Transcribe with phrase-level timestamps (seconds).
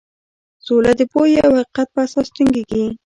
[0.65, 2.83] سوله د پوهې او حقیقت په اساس ټینګیږي.